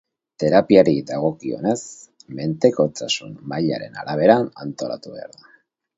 Terapiari 0.43 0.95
dagokionez, 1.09 1.83
mendekotasun 2.39 3.37
mailaren 3.53 4.03
arabera 4.05 4.39
antolatu 4.67 5.17
behar 5.19 5.37
da. 5.37 5.59